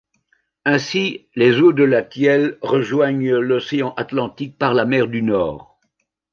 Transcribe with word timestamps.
Ainsi, 0.65 1.27
les 1.35 1.51
eaux 1.59 1.73
de 1.73 1.83
la 1.83 2.01
Thièle 2.01 2.57
rejoignent 2.63 3.37
l'océan 3.39 3.93
Atlantique 3.97 4.57
par 4.57 4.73
la 4.73 4.85
mer 4.85 5.05
du 5.07 5.21
Nord. 5.21 5.79